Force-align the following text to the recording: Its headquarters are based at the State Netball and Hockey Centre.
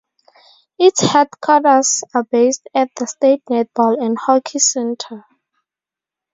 Its 0.79 1.01
headquarters 1.01 2.03
are 2.15 2.23
based 2.23 2.67
at 2.73 2.89
the 2.97 3.05
State 3.05 3.45
Netball 3.45 4.03
and 4.03 4.17
Hockey 4.17 4.57
Centre. 4.57 5.25